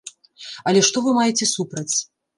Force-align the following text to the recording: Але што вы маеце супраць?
Але 0.71 0.79
што 0.89 1.03
вы 1.09 1.13
маеце 1.19 1.45
супраць? 1.55 1.89